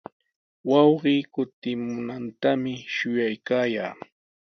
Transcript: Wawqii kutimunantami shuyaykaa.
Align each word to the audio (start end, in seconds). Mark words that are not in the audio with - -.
Wawqii 0.69 1.21
kutimunantami 1.33 2.73
shuyaykaa. 2.95 3.93